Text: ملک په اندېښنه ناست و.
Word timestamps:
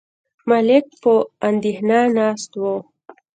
ملک 0.49 0.85
په 1.01 1.13
اندېښنه 1.49 1.99
ناست 2.17 2.51
و. 2.61 2.63